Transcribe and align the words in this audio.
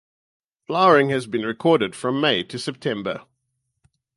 Flowering 0.65 1.09
has 1.11 1.27
been 1.27 1.43
recorded 1.45 1.95
from 1.95 2.19
May 2.19 2.41
to 2.45 2.57
September. 2.57 3.21